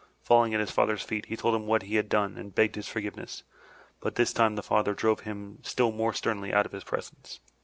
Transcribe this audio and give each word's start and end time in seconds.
Falling 0.23 0.51
at 0.55 0.59
his 0.59 0.71
father's 0.71 1.03
feet, 1.03 1.27
he 1.27 1.37
told 1.37 1.53
him 1.53 1.67
what 1.67 1.83
he 1.83 1.97
had 1.97 2.09
done 2.09 2.35
and 2.35 2.55
begged 2.55 2.73
his 2.73 2.87
forgiveness, 2.87 3.43
but 3.99 4.15
this 4.15 4.33
time 4.33 4.55
the 4.55 4.63
father 4.63 4.95
drove 4.95 5.19
him 5.19 5.59
still 5.61 5.91
more 5.91 6.11
sternly 6.11 6.51
out 6.51 6.65
of 6.65 6.71
his 6.71 6.83
presence. 6.83 7.39